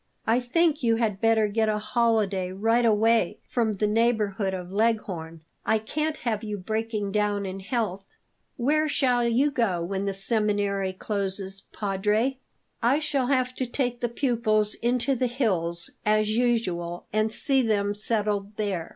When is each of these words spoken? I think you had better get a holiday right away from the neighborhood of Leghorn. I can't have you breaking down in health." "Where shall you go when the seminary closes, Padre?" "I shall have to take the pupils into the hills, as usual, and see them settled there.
I 0.25 0.39
think 0.39 0.81
you 0.81 0.95
had 0.95 1.21
better 1.21 1.47
get 1.47 1.69
a 1.69 1.77
holiday 1.77 2.51
right 2.51 2.85
away 2.85 3.37
from 3.47 3.75
the 3.77 3.85
neighborhood 3.85 4.51
of 4.51 4.71
Leghorn. 4.71 5.41
I 5.63 5.77
can't 5.77 6.17
have 6.25 6.43
you 6.43 6.57
breaking 6.57 7.11
down 7.11 7.45
in 7.45 7.59
health." 7.59 8.07
"Where 8.57 8.89
shall 8.89 9.23
you 9.27 9.51
go 9.51 9.83
when 9.83 10.05
the 10.05 10.15
seminary 10.15 10.91
closes, 10.91 11.61
Padre?" 11.71 12.39
"I 12.81 12.97
shall 12.97 13.27
have 13.27 13.53
to 13.53 13.67
take 13.67 13.99
the 13.99 14.09
pupils 14.09 14.73
into 14.73 15.13
the 15.13 15.27
hills, 15.27 15.91
as 16.03 16.35
usual, 16.35 17.05
and 17.13 17.31
see 17.31 17.61
them 17.61 17.93
settled 17.93 18.55
there. 18.57 18.89